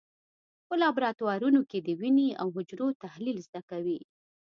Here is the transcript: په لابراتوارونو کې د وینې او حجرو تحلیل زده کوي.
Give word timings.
په 0.67 0.73
لابراتوارونو 0.81 1.61
کې 1.69 1.79
د 1.81 1.89
وینې 1.99 2.29
او 2.41 2.47
حجرو 2.55 2.87
تحلیل 3.03 3.37
زده 3.47 3.61
کوي. 3.69 3.99